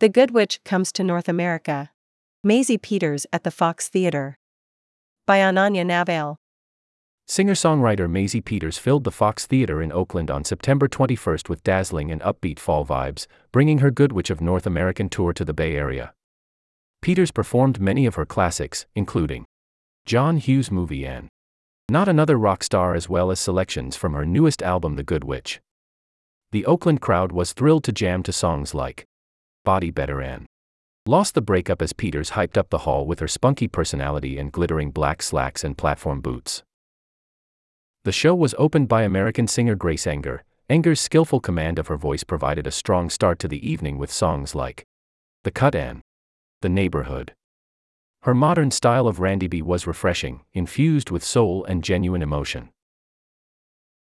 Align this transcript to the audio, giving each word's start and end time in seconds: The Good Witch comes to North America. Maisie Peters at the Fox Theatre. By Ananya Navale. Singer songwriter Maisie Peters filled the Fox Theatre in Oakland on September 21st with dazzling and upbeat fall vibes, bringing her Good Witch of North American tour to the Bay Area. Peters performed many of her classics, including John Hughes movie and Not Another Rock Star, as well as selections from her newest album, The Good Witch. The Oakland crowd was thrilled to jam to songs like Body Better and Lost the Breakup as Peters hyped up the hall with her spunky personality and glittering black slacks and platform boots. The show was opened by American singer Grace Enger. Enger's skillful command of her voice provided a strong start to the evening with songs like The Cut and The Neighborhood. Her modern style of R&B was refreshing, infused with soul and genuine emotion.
The 0.00 0.08
Good 0.08 0.30
Witch 0.30 0.64
comes 0.64 0.92
to 0.92 1.04
North 1.04 1.28
America. 1.28 1.90
Maisie 2.42 2.78
Peters 2.78 3.26
at 3.34 3.44
the 3.44 3.50
Fox 3.50 3.90
Theatre. 3.90 4.38
By 5.26 5.40
Ananya 5.40 5.84
Navale. 5.84 6.36
Singer 7.28 7.52
songwriter 7.52 8.10
Maisie 8.10 8.40
Peters 8.40 8.78
filled 8.78 9.04
the 9.04 9.10
Fox 9.10 9.44
Theatre 9.44 9.82
in 9.82 9.92
Oakland 9.92 10.30
on 10.30 10.42
September 10.42 10.88
21st 10.88 11.50
with 11.50 11.62
dazzling 11.62 12.10
and 12.10 12.22
upbeat 12.22 12.58
fall 12.58 12.86
vibes, 12.86 13.26
bringing 13.52 13.80
her 13.80 13.90
Good 13.90 14.12
Witch 14.12 14.30
of 14.30 14.40
North 14.40 14.66
American 14.66 15.10
tour 15.10 15.34
to 15.34 15.44
the 15.44 15.52
Bay 15.52 15.76
Area. 15.76 16.14
Peters 17.02 17.30
performed 17.30 17.78
many 17.78 18.06
of 18.06 18.14
her 18.14 18.24
classics, 18.24 18.86
including 18.94 19.44
John 20.06 20.38
Hughes 20.38 20.70
movie 20.70 21.04
and 21.04 21.28
Not 21.90 22.08
Another 22.08 22.38
Rock 22.38 22.64
Star, 22.64 22.94
as 22.94 23.10
well 23.10 23.30
as 23.30 23.38
selections 23.38 23.96
from 23.96 24.14
her 24.14 24.24
newest 24.24 24.62
album, 24.62 24.96
The 24.96 25.04
Good 25.04 25.24
Witch. 25.24 25.60
The 26.52 26.64
Oakland 26.64 27.02
crowd 27.02 27.32
was 27.32 27.52
thrilled 27.52 27.84
to 27.84 27.92
jam 27.92 28.22
to 28.22 28.32
songs 28.32 28.72
like 28.74 29.06
Body 29.64 29.90
Better 29.90 30.22
and 30.22 30.46
Lost 31.06 31.34
the 31.34 31.42
Breakup 31.42 31.82
as 31.82 31.92
Peters 31.92 32.30
hyped 32.30 32.56
up 32.56 32.70
the 32.70 32.78
hall 32.78 33.06
with 33.06 33.20
her 33.20 33.28
spunky 33.28 33.68
personality 33.68 34.38
and 34.38 34.52
glittering 34.52 34.90
black 34.90 35.22
slacks 35.22 35.64
and 35.64 35.76
platform 35.76 36.20
boots. 36.20 36.62
The 38.04 38.12
show 38.12 38.34
was 38.34 38.54
opened 38.58 38.88
by 38.88 39.02
American 39.02 39.46
singer 39.46 39.74
Grace 39.74 40.06
Enger. 40.06 40.40
Enger's 40.68 41.00
skillful 41.00 41.40
command 41.40 41.78
of 41.78 41.88
her 41.88 41.96
voice 41.96 42.24
provided 42.24 42.66
a 42.66 42.70
strong 42.70 43.10
start 43.10 43.38
to 43.40 43.48
the 43.48 43.68
evening 43.68 43.98
with 43.98 44.12
songs 44.12 44.54
like 44.54 44.84
The 45.44 45.50
Cut 45.50 45.74
and 45.74 46.00
The 46.62 46.68
Neighborhood. 46.68 47.34
Her 48.22 48.34
modern 48.34 48.70
style 48.70 49.08
of 49.08 49.20
R&B 49.20 49.62
was 49.62 49.86
refreshing, 49.86 50.42
infused 50.54 51.10
with 51.10 51.24
soul 51.24 51.64
and 51.64 51.82
genuine 51.84 52.22
emotion. 52.22 52.70